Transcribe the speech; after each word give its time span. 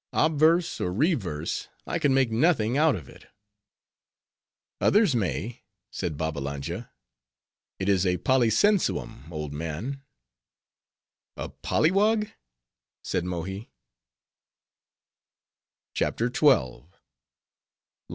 "Obverse, 0.13 0.81
or 0.81 0.91
reverse, 0.91 1.67
I 1.85 1.99
can 1.99 2.11
make 2.11 2.31
nothing 2.31 2.75
out 2.75 2.95
of 2.95 3.07
it." 3.07 3.27
"Others 4.79 5.13
may," 5.15 5.61
said 5.91 6.17
Babbalanja. 6.17 6.89
"It 7.77 7.87
is 7.87 8.03
a 8.03 8.17
polysensuum, 8.17 9.31
old 9.31 9.53
man." 9.53 10.01
"A 11.37 11.49
pollywog!" 11.49 12.31
said 13.03 13.25
Mohi. 13.25 13.69
CHAPTER 15.93 16.33
XII. 16.33 16.87